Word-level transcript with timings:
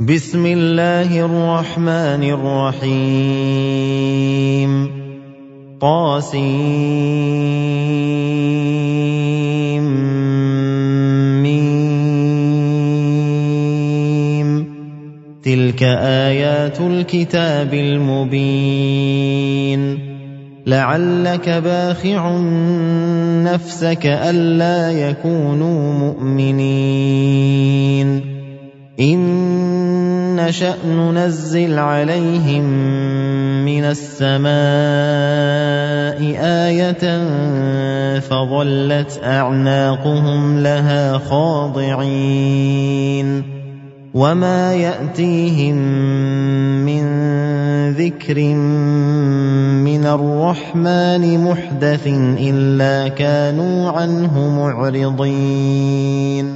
بسم 0.00 0.46
الله 0.46 1.24
الرحمن 1.24 2.22
الرحيم. 2.22 2.90
طاسيم 5.80 6.42
ميم. 11.42 11.66
تلك 15.44 15.82
آيات 15.82 16.80
الكتاب 16.80 17.74
المبين. 17.74 19.98
لعلك 20.66 21.48
باخع 21.48 22.38
نفسك 23.42 24.06
ألا 24.06 24.90
يكونوا 24.90 25.92
مؤمنين. 25.92 27.56
إن 29.00 29.65
نشا 30.46 30.74
ننزل 30.86 31.78
عليهم 31.78 32.64
من 33.64 33.84
السماء 33.84 34.46
إيه 36.20 36.92
فظلت 38.20 39.20
اعناقهم 39.24 40.58
لها 40.58 41.18
خاضعين 41.18 42.46
وما 44.14 44.74
ياتيهم 44.74 45.76
من 46.86 47.04
ذكر 47.92 48.38
من 49.84 50.06
الرحمن 50.06 51.44
محدث 51.44 52.06
الا 52.38 53.08
كانوا 53.08 53.90
عنه 53.90 54.48
معرضين 54.58 56.55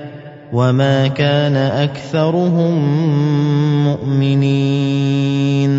وما 0.53 1.07
كان 1.07 1.55
اكثرهم 1.55 2.75
مؤمنين 3.87 5.71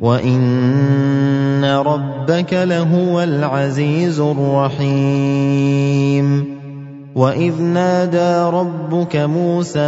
وان 0.00 1.64
ربك 1.64 2.54
لهو 2.54 3.22
العزيز 3.22 4.20
الرحيم 4.20 5.58
واذ 7.14 7.62
نادى 7.62 8.56
ربك 8.56 9.16
موسى 9.16 9.80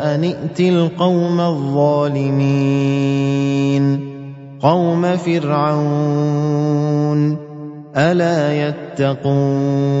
ان 0.00 0.24
ائت 0.24 0.60
القوم 0.60 1.40
الظالمين 1.40 3.00
قوم 4.60 5.16
فرعون 5.16 6.70
الا 7.96 8.68
يتقون 8.68 10.00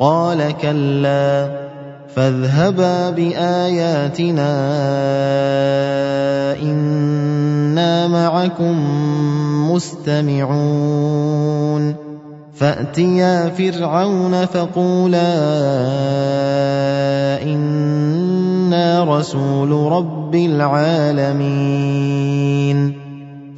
قال 0.00 0.56
كلا 0.56 1.50
فاذهبا 2.16 3.10
بآياتنا 3.10 4.52
إنا 6.62 8.08
معكم 8.08 8.76
مستمعون. 9.72 11.20
فأتيا 12.54 13.48
فرعون 13.48 14.46
فقولا 14.46 15.32
إنا 17.42 19.04
رسول 19.04 19.92
رب 19.92 20.34
العالمين. 20.34 21.80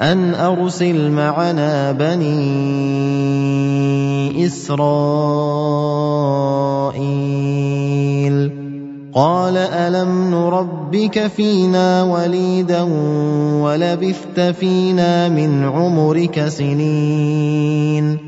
أن 0.01 0.35
أرسل 0.35 1.11
معنا 1.11 1.93
بني 1.93 2.37
إسرائيل. 4.47 4.83
قال 9.15 9.57
ألم 9.57 10.31
نربك 10.31 11.27
فينا 11.27 12.03
وليدا 12.03 12.83
ولبثت 13.63 14.41
فينا 14.41 15.29
من 15.29 15.65
عمرك 15.65 16.49
سنين. 16.49 18.19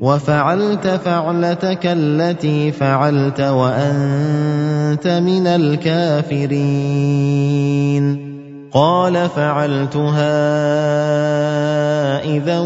وفعلت 0.00 0.86
فعلتك 0.86 1.80
التي 1.84 2.72
فعلت 2.72 3.40
وأنت 3.40 5.06
من 5.06 5.46
الكافرين. 5.46 8.29
قال 8.72 9.28
فعلتها 9.28 10.30
إذا 12.24 12.58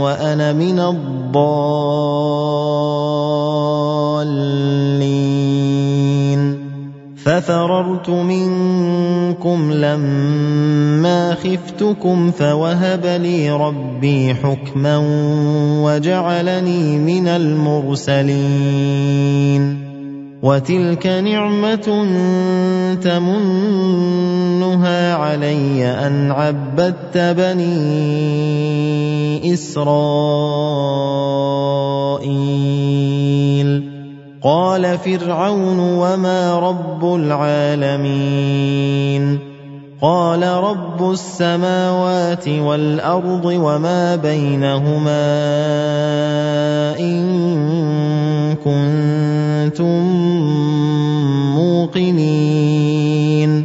وأنا 0.00 0.52
من 0.52 0.80
الضالين. 0.80 1.24
ففررت 7.24 8.10
منكم 8.10 9.72
لما 9.72 11.34
خفتكم 11.34 12.30
فوهب 12.30 13.06
لي 13.06 13.50
ربي 13.50 14.34
حكما 14.34 15.02
وجعلني 15.84 16.98
من 16.98 17.28
المرسلين. 17.28 18.24
وتلك 20.44 21.06
نعمه 21.06 21.88
تمنها 23.00 24.34
علي 25.14 25.80
ان 26.06 26.30
عبدت 26.30 27.18
بني 27.18 27.94
اسرائيل 29.54 30.04
قال 34.42 34.98
فرعون 34.98 35.78
وما 35.78 36.58
رب 36.58 37.14
العالمين 37.14 38.34
قال 40.02 40.42
رب 40.42 41.10
السماوات 41.10 42.48
والارض 42.48 43.44
وما 43.44 44.16
بينهما 44.16 45.24
ان 47.00 48.13
كنتم 48.54 50.00
موقنين 51.56 53.64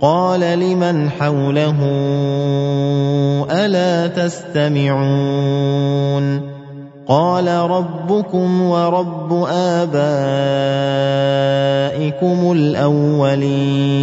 قال 0.00 0.40
لمن 0.40 1.10
حوله 1.10 1.78
ألا 3.50 4.06
تستمعون 4.06 5.62
قال 7.06 7.48
ربكم 7.48 8.62
ورب 8.62 9.44
آبائكم 9.52 10.02
الأولين 12.52 14.02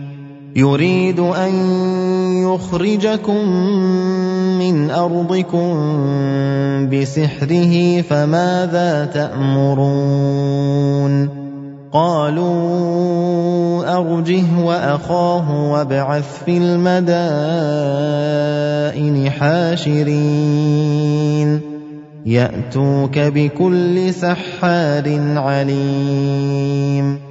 يريد 0.55 1.19
أن 1.19 1.53
يخرجكم 2.43 3.47
من 4.59 4.91
أرضكم 4.91 5.73
بسحره 6.89 8.01
فماذا 8.01 9.05
تأمرون؟ 9.13 10.31
قالوا 11.93 13.97
أرجه 13.97 14.43
وأخاه 14.63 15.71
وابعث 15.71 16.43
في 16.45 16.57
المدائن 16.57 17.01
حاشرين. 19.29 20.91
يأتوك 22.25 23.19
بكل 23.19 24.13
سحار 24.13 25.37
عليم. 25.37 27.30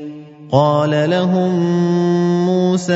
قال 0.51 1.09
لهم 1.09 1.51
موسى 2.45 2.93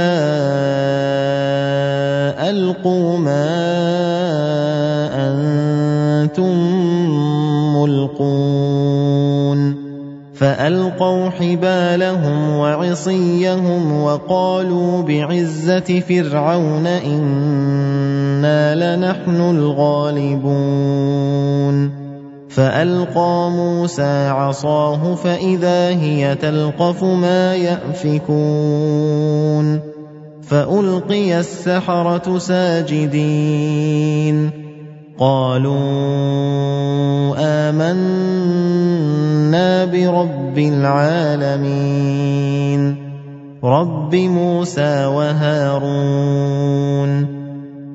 ألقوا 2.52 3.18
ما 3.18 3.48
أنتم 5.16 6.56
ملقون. 7.80 9.36
فألقوا 10.36 11.30
حبالهم 11.30 12.50
وعصيهم 12.50 14.02
وقالوا 14.02 15.02
بعزة 15.02 16.00
فرعون 16.00 16.88
إنا 16.88 18.76
لنحن 18.76 19.42
الغالبون. 19.42 20.96
فألقى 22.56 23.52
موسى 23.52 24.28
عصاه 24.28 25.16
فإذا 25.16 25.90
هي 25.90 26.36
تلقف 26.36 27.04
ما 27.04 27.56
يأفكون 27.56 28.76
فألقي 30.42 31.40
السحرة 31.40 32.38
ساجدين 32.38 33.86
قالوا 35.20 35.76
آمنا 37.70 38.66
برب 39.86 40.58
العالمين 40.58 41.86
رب 43.64 44.16
موسى 44.16 45.06
وهارون 45.06 46.56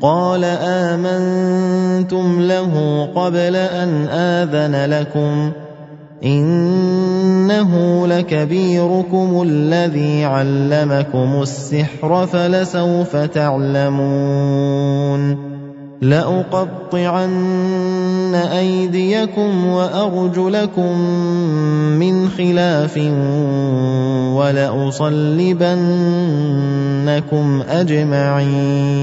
قال 0.02 0.44
آمنتم 0.44 2.29
له 2.60 3.08
قبل 3.14 3.56
أن 3.56 4.08
آذن 4.08 4.90
لكم 4.90 5.52
إنه 6.24 8.06
لكبيركم 8.06 9.42
الذي 9.42 10.24
علمكم 10.24 11.42
السحر 11.42 12.26
فلسوف 12.26 13.16
تعلمون 13.16 14.60
لأقطعن 16.00 17.30
أيديكم 18.34 19.66
وأرجلكم 19.66 20.98
من 21.98 22.28
خلاف 22.28 22.96
ولأصلبنكم 24.36 25.62
أجمعين 27.68 29.00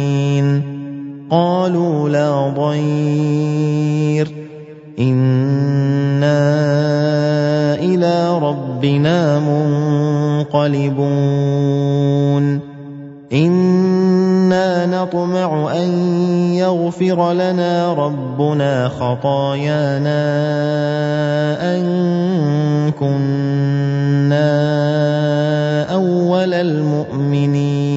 قالوا 1.30 2.10
لا 2.10 2.54
ضير. 2.58 4.28
أنا 5.00 6.40
إلى 7.76 8.40
ربنا 8.40 9.40
منقلبون. 9.40 11.18
أنا 13.34 14.86
نطمع 14.86 15.74
ان 15.76 15.90
يغفر 16.54 17.34
لنا 17.34 17.94
ربنا 17.94 18.88
خطايانا 18.88 20.20
ان 21.76 21.86
كنا 22.92 24.48
اول 25.94 26.54
المؤمنين. 26.54 27.97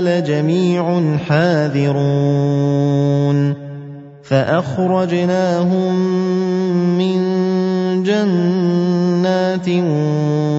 لجميع 0.00 1.16
حاذرون 1.16 2.76
فأخرجناهم 4.22 5.94
من 6.98 7.18
جنات 8.02 9.68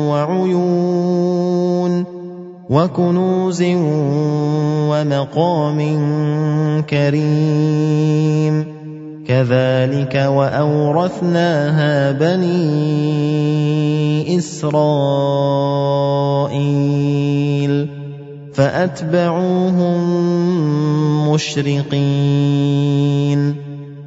وعيون 0.09 0.96
وكنوز 2.69 3.63
ومقام 4.91 5.79
كريم 6.89 8.55
كَذَٰلِكَ 9.27 10.15
وَأَوْرَثْنَاهَا 10.15 12.11
بَنِي 12.11 12.57
إِسْرَائِيلَ 14.37 14.87
فَأَتْبَعُوهُم 18.53 19.97
مُّشْرِقِينَ 21.29 22.07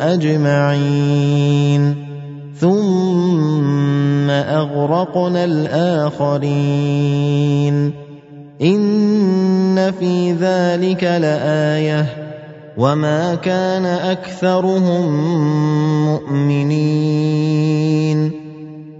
أجمعين. 0.00 1.94
ثم 2.60 4.30
أغرقنا 4.30 5.44
الآخرين. 5.44 7.92
إن 8.62 9.92
في 10.00 10.32
ذلك 10.32 11.04
لآية. 11.04 12.06
وما 12.78 13.34
كان 13.34 13.86
أكثرهم 13.86 15.26
مؤمنين. 16.04 18.30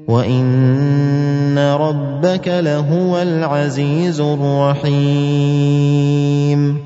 وإن 0.09 1.59
ربك 1.59 2.49
لهو 2.49 3.23
العزيز 3.23 4.21
الرحيم. 4.21 6.86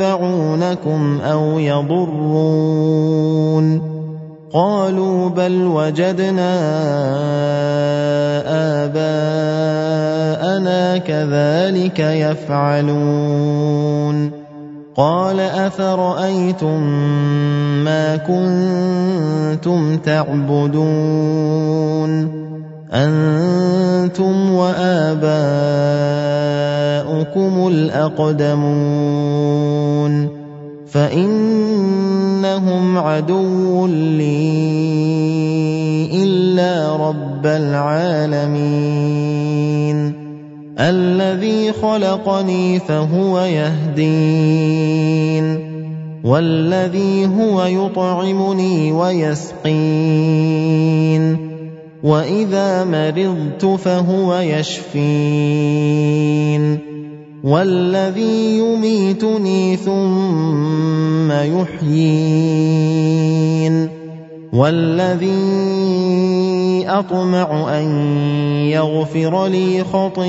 ينفعونكم 0.00 1.20
أو 1.20 1.58
يضرون 1.58 3.12
قالوا 4.52 5.28
بل 5.28 5.64
وجدنا 5.64 6.52
آباءنا 8.84 10.98
كذلك 10.98 11.98
يفعلون 11.98 13.22
قال 14.96 15.40
أفرأيتم 15.40 16.80
ما 17.84 18.16
كنتم 18.16 19.96
تعبدون 19.96 21.62
أنتم 22.92 24.50
وآباؤكم 24.50 25.32
الأقدمون 27.68 29.22
فإنهم 30.92 32.08
عدو 32.98 33.86
لي 33.86 34.72
إلا 36.24 36.96
رب 36.96 37.46
العالمين 37.46 38.92
الذي 40.78 41.72
خلقني 41.72 42.78
فهو 42.78 43.40
يهدين 43.40 44.92
والذي 46.24 47.26
هو 47.26 47.64
يطعمني 47.64 48.92
ويسقين 48.92 50.32
واذا 52.02 52.84
مرضت 52.84 53.64
فهو 53.64 54.34
يشفين 54.38 55.82
والذي 57.44 58.58
يميتني 58.58 59.76
ثم 59.76 61.32
يحيين 61.32 62.42
والذي 64.52 65.62
اطمع 66.88 67.78
ان 67.78 67.88
يغفر 68.68 69.46
لي 69.46 69.84
خطيئتي 69.84 70.28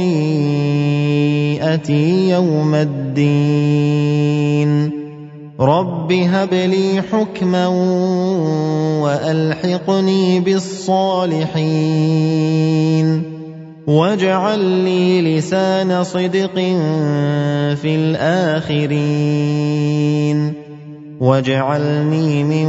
يوم 2.29 2.75
الدين 2.75 4.13
رب 5.63 6.12
هب 6.12 6.53
لي 6.53 7.01
حكما 7.01 7.67
والحقني 9.03 10.39
بالصالحين 10.39 11.53
واجعل 13.88 14.60
لي 14.60 15.38
لسان 15.38 16.03
صدق 16.03 16.55
في 17.82 17.96
الاخرين 17.96 19.34
واجعلني 21.20 22.43
من 22.43 22.65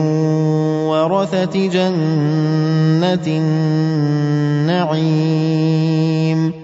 ورثه 0.87 1.67
جنه 1.69 3.27
النعيم 4.67 6.63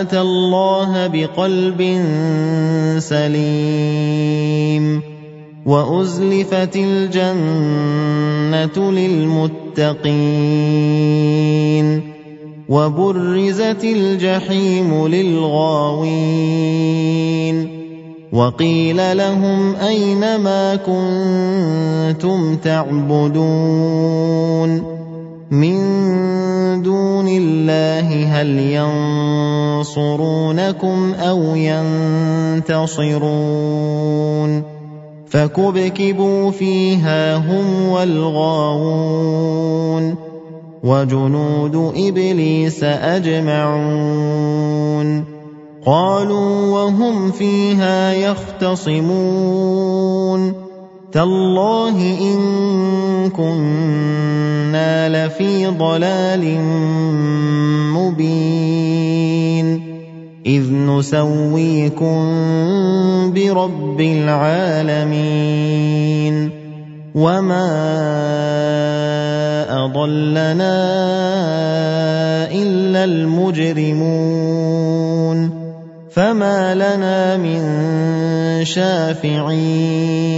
آتى 0.00 0.20
الله 0.20 1.06
بقلب 1.06 1.80
سليم 2.98 4.84
وأزلفت 5.66 6.76
الجنة 6.76 8.12
للمتقين 8.92 10.18
وبرزت 12.68 13.84
الجحيم 13.84 15.06
للغاوين 15.06 16.48
وقيل 18.32 19.16
لهم 19.16 19.76
أين 19.76 20.36
ما 20.36 20.76
كنتم 20.76 22.56
تعبدون 22.56 24.18
من 25.50 26.82
دون 26.82 27.28
الله 27.28 28.26
هل 28.26 28.58
ينصرونكم 29.80 31.14
أو 31.14 31.42
ينتصرون 32.64 33.18
فكبكبوا 35.26 36.50
فيها 36.50 37.36
هم 37.36 37.88
والغاوون 37.88 39.28
وجنود 40.84 41.76
ابليس 41.96 42.84
اجمعون 42.84 44.08
قالوا 45.86 46.66
وهم 46.72 47.30
فيها 47.30 48.12
يختصمون 48.12 49.08
تالله 51.18 51.98
إن 52.20 52.38
كنا 53.30 55.26
لفي 55.26 55.66
ضلال 55.66 56.60
مبين. 57.94 59.66
إذ 60.46 60.72
نسويكم 60.72 62.18
برب 63.34 64.00
العالمين. 64.00 65.14
وما 67.14 67.66
أضلنا 69.84 70.78
إلا 72.52 73.04
المجرمون. 73.04 73.98
فما 76.10 76.74
لنا 76.74 77.36
من 77.36 77.60
شافعين. 78.64 80.28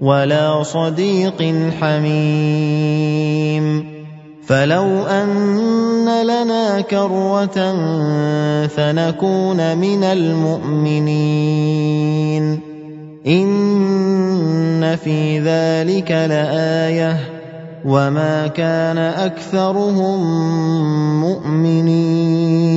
ولا 0.00 0.62
صديق 0.62 1.70
حميم 1.80 3.66
فلو 4.46 5.06
أن 5.06 6.22
لنا 6.22 6.80
كرة 6.80 7.74
فنكون 8.66 9.78
من 9.78 10.04
المؤمنين 10.04 11.46
إن 13.26 14.96
في 14.96 15.40
ذلك 15.40 16.10
لآية 16.10 17.16
وما 17.84 18.46
كان 18.46 18.98
أكثرهم 18.98 20.20
مؤمنين 21.20 22.76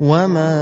وما 0.00 0.52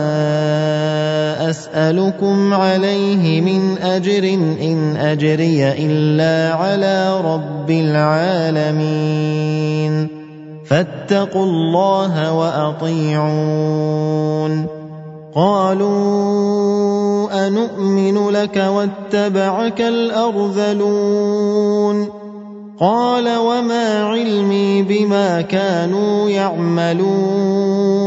اسالكم 1.50 2.54
عليه 2.54 3.40
من 3.40 3.78
اجر 3.78 4.24
ان 4.60 4.96
اجري 4.96 5.72
الا 5.72 6.54
على 6.54 7.20
رب 7.20 7.70
العالمين 7.70 9.06
فاتقوا 10.66 11.44
الله 11.44 12.32
واطيعون 12.32 13.56
قالوا 15.34 15.96
انومن 17.46 18.28
لك 18.28 18.56
واتبعك 18.56 19.80
الارذلون 19.80 21.26
قال 22.80 23.36
وما 23.36 24.02
علمي 24.04 24.82
بما 24.82 25.40
كانوا 25.40 26.30
يعملون 26.30 28.06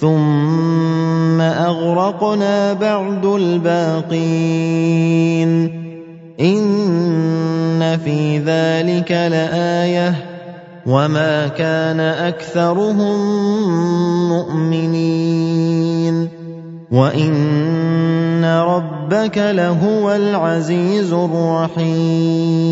ثم 0.00 1.40
اغرقنا 1.40 2.72
بعد 2.72 3.26
الباقين 3.26 4.18
ان 6.40 7.98
في 8.04 8.38
ذلك 8.38 9.12
لايه 9.12 10.14
وما 10.86 11.48
كان 11.48 12.00
اكثرهم 12.00 13.18
مؤمنين 14.28 16.28
وان 16.92 18.44
ربك 18.44 19.38
لهو 19.38 20.14
العزيز 20.14 21.12
الرحيم 21.12 22.68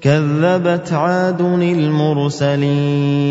كذبت 0.00 0.92
عاد 0.92 1.40
المرسلين 1.62 3.30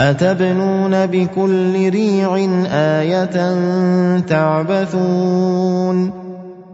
أتبنون 0.00 1.06
بكل 1.06 1.90
ريع 1.90 2.36
آية 2.72 3.56
تعبثون 4.20 6.12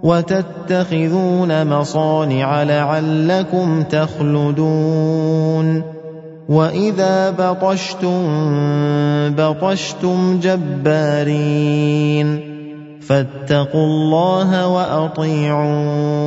وتتخذون 0.02 1.66
مصانع 1.66 2.62
لعلكم 2.62 3.82
تخلدون 3.82 5.82
وإذا 6.48 7.30
بطشتم 7.30 8.22
بطشتم 9.34 10.40
جبارين 10.40 12.40
فاتقوا 13.00 13.86
الله 13.86 14.68
وأطيعون 14.68 16.26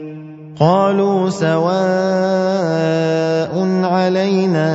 قالوا 0.59 1.29
سواء 1.29 2.51
علينا 3.83 4.71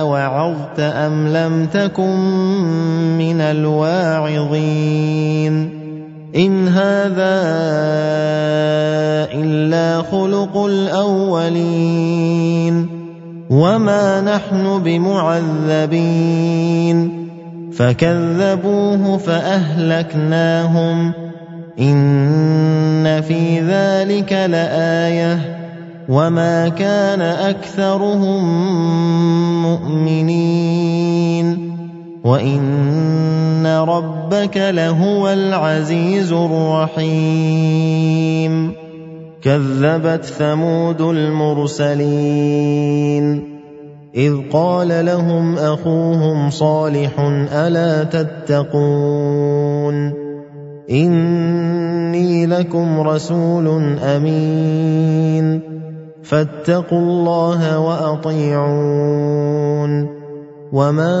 أوعظت 0.00 0.80
أم 0.80 1.28
لم 1.28 1.66
تكن 1.66 2.16
من 3.18 3.40
الواعظين 3.40 4.74
إن 6.36 6.68
هذا 6.68 7.34
إلا 9.34 10.02
خلق 10.02 10.56
الأولين 10.56 12.24
وما 13.50 14.20
نحن 14.20 14.82
بمعذبين 14.82 16.34
فكذبوه 17.72 19.16
فأهلكناهم 19.18 21.12
ان 21.78 23.20
في 23.20 23.60
ذلك 23.60 24.32
لايه 24.32 25.64
وما 26.08 26.68
كان 26.68 27.20
اكثرهم 27.20 28.42
مؤمنين 29.62 31.46
وان 32.24 33.66
ربك 33.66 34.56
لهو 34.56 35.28
العزيز 35.28 36.32
الرحيم 36.32 37.74
كذبت 39.42 40.24
ثمود 40.24 41.00
المرسلين 41.00 42.04
اذ 44.14 44.34
قال 44.52 45.06
لهم 45.06 45.58
اخوهم 45.58 46.50
صالح 46.50 47.20
الا 47.52 48.04
تتقون 48.04 49.44
اني 50.90 52.46
لكم 52.46 53.00
رسول 53.00 53.98
امين 53.98 55.60
فاتقوا 56.22 56.98
الله 56.98 57.78
واطيعون 57.78 59.34
وما 60.72 61.14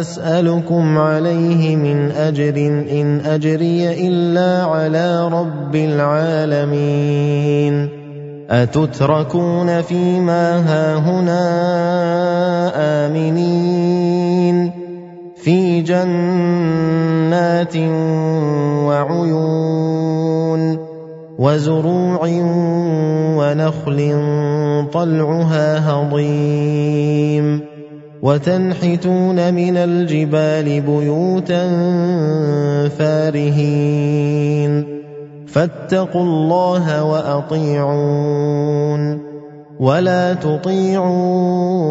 اسالكم 0.00 0.98
عليه 0.98 1.76
من 1.76 2.10
اجر 2.10 2.56
ان 2.90 3.20
اجري 3.20 4.08
الا 4.08 4.64
على 4.64 5.28
رب 5.28 5.76
العالمين 5.76 7.22
اتتركون 8.50 9.82
فيما 9.82 10.56
هاهنا 10.56 11.42
امنين 13.06 14.81
في 15.42 15.82
جنات 15.82 17.76
وعيون 18.86 20.62
وزروع 21.38 22.20
ونخل 23.38 23.98
طلعها 24.92 25.90
هضيم 25.90 27.60
وتنحتون 28.22 29.54
من 29.54 29.76
الجبال 29.76 30.80
بيوتا 30.80 31.68
فارهين 32.88 34.84
فاتقوا 35.46 36.22
الله 36.22 37.04
وأطيعون 37.04 38.52
ولا 39.80 40.34
تطيعوا 40.34 41.82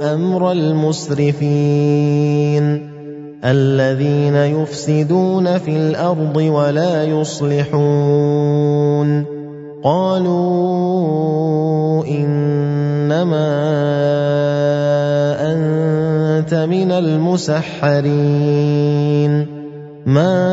أمر 0.00 0.52
المسرفين 0.52 1.92
الذين 3.44 4.36
يفسدون 4.36 5.58
في 5.58 5.76
الأرض 5.76 6.36
ولا 6.36 7.04
يصلحون 7.04 8.52
قالوا 9.84 11.12
إنما 12.06 13.52
أنت 15.52 16.54
من 16.54 16.92
المسحرين 16.92 18.02
ما 20.06 20.52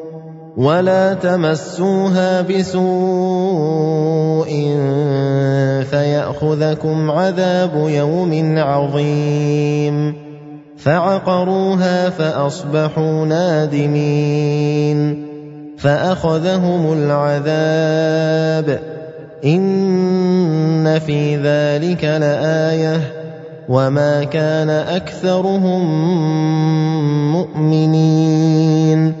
ولا 0.61 1.13
تمسوها 1.13 2.41
بسوء 2.41 2.77
فيأخذكم 5.89 7.11
عذاب 7.11 7.87
يوم 7.87 8.57
عظيم. 8.57 10.15
فعقروها 10.77 12.09
فأصبحوا 12.09 13.25
نادمين. 13.25 15.25
فأخذهم 15.77 16.93
العذاب. 16.93 18.79
إن 19.45 20.99
في 20.99 21.35
ذلك 21.35 22.03
لآية. 22.03 23.01
وما 23.69 24.23
كان 24.23 24.69
أكثرهم 24.69 25.81
مؤمنين. 27.31 29.20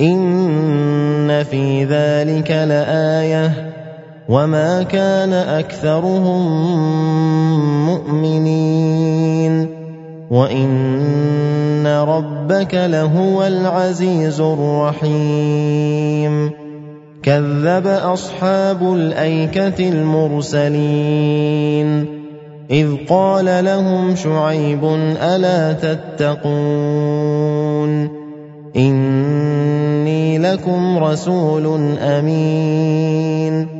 إن 0.00 1.44
في 1.50 1.84
ذلك 1.84 2.50
لآية. 2.50 3.69
وما 4.30 4.82
كان 4.82 5.32
اكثرهم 5.32 6.42
مؤمنين 7.86 9.66
وان 10.30 11.86
ربك 11.86 12.74
لهو 12.74 13.46
العزيز 13.46 14.40
الرحيم 14.40 15.70
كذب 17.22 17.86
اصحاب 17.86 18.92
الايكه 18.92 19.88
المرسلين 19.88 21.10
اذ 22.70 22.88
قال 23.08 23.64
لهم 23.64 24.16
شعيب 24.16 24.84
الا 25.22 25.72
تتقون 25.72 27.10
اني 28.76 30.38
لكم 30.38 30.98
رسول 30.98 31.96
امين 31.98 33.79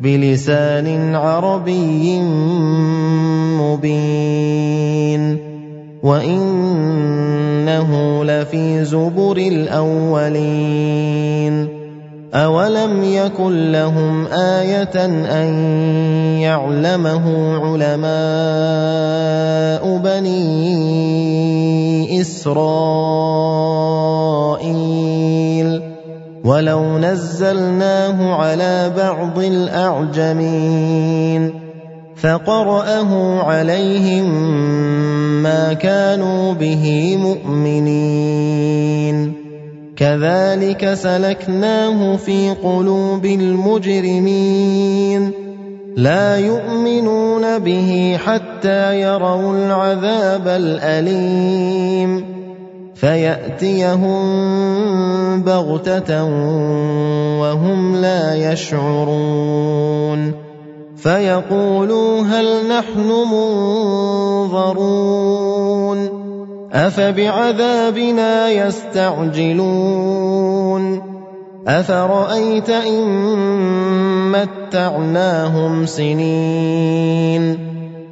بلسان 0.00 1.14
عربي 1.14 2.20
مبين. 3.58 5.38
وإنه 6.02 7.90
لفي 8.24 8.84
زبر 8.84 9.36
الأولين. 9.36 10.88
أولم 12.34 13.04
يكن 13.04 13.72
لهم 13.72 14.26
آية 14.26 15.04
أن 15.04 15.54
يعلمه 16.40 17.56
علماء 17.64 18.08
بني 19.98 20.60
إسرائيل؟ 22.20 23.87
ولو 26.48 26.98
نزلناه 26.98 28.34
على 28.34 28.92
بعض 28.96 29.38
الاعجمين 29.38 30.80
فقراه 32.16 33.42
عليهم 33.42 34.24
ما 35.42 35.72
كانوا 35.72 36.54
به 36.54 37.16
مؤمنين 37.20 38.28
كذلك 39.96 40.94
سلكناه 40.94 42.16
في 42.16 42.50
قلوب 42.50 43.24
المجرمين 43.24 44.68
لا 45.96 46.36
يؤمنون 46.36 47.58
به 47.58 48.18
حتى 48.26 49.00
يروا 49.00 49.52
العذاب 49.52 50.48
الاليم 50.48 52.37
فيأتيهم 53.00 54.22
بغتة 55.42 56.24
وهم 57.40 57.96
لا 57.96 58.52
يشعرون 58.52 60.32
فيقولوا 60.96 62.22
هل 62.22 62.68
نحن 62.68 63.08
منظرون 64.52 64.88
أفبعذابنا 66.72 68.50
يستعجلون 68.50 69.88
أفرأيت 71.66 72.70
إن 72.70 73.04
متعناهم 74.32 75.86
سنين 75.86 77.58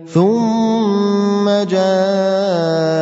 ثم 0.09 1.49
جاءهم 1.71 2.97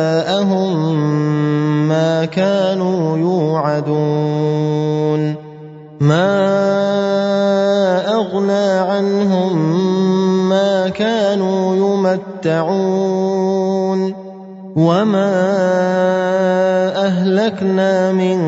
كانوا 2.25 3.17
يوعدون. 3.17 5.35
ما 5.99 6.55
أغنى 8.15 8.79
عنهم 8.79 9.79
ما 10.49 10.89
كانوا 10.89 11.75
يمتعون. 11.75 12.15
وما 14.75 15.31
أهلكنا 17.05 18.11
من 18.11 18.39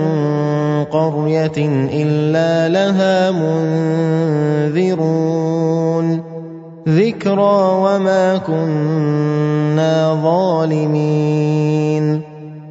قرية 0.84 1.88
إلا 1.94 2.70
لها 2.70 3.32
منذرون. 4.72 6.24
ذكرى 6.88 7.60
وما 7.84 8.38
كنا 8.38 10.20
ظالمين. 10.24 12.27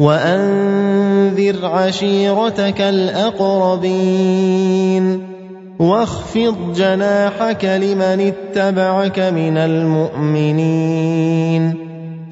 وأنذر 0.00 1.66
عشيرتك 1.66 2.80
الأقربين 2.80 4.20
واخفض 5.78 6.72
جناحك 6.76 7.64
لمن 7.64 8.32
اتبعك 8.32 9.18
من 9.18 9.56
المؤمنين 9.56 11.10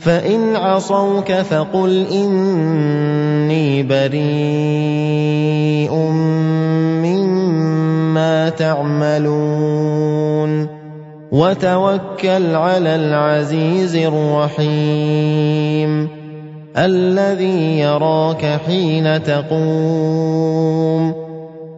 فإن 0.01 0.57
عصوك 0.57 1.33
فقل 1.33 2.07
إني 2.13 3.83
بريء 3.83 4.19
مما 7.05 8.49
تعملون 8.49 9.99
وتوكل 11.33 12.55
على 12.55 12.95
العزيز 12.95 13.97
الرحيم 13.97 15.39
الذي 16.79 17.79
يراك 17.79 18.61
حين 18.67 19.23
تقوم 19.23 21.15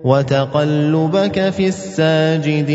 وتقلبك 0.04 1.50
في 1.50 1.68
الساجدين 1.68 2.70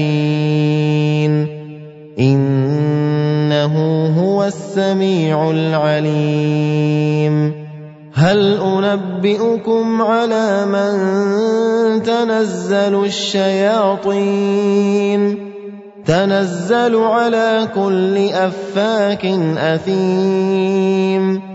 إنه 2.20 4.06
هو 4.20 4.44
السميع 4.44 5.52
العليم 5.52 6.86
هل 8.14 8.58
أنبئكم 8.62 10.02
على 10.02 10.66
من 10.66 10.94
تنزل 12.04 13.06
الشياطين 13.06 14.36
تنزل 16.06 16.96
على 16.96 17.68
كل 17.76 18.18
أفاك 18.18 19.26
أثيم 19.58 21.55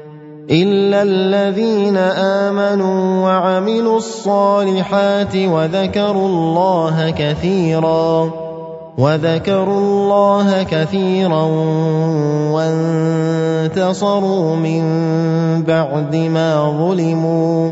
الا 0.51 1.01
الذين 1.01 1.97
امنوا 2.47 3.23
وعملوا 3.23 3.97
الصالحات 3.97 5.35
وذكروا 5.35 6.27
الله 6.27 7.09
كثيرا 7.09 8.31
وذكروا 8.97 9.79
الله 9.79 10.63
كثيرا 10.63 11.43
وانتصروا 13.71 14.55
من 14.55 14.83
بعد 15.63 16.15
ما 16.15 16.71
ظلموا 16.79 17.71